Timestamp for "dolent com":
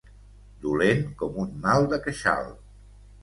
0.63-1.37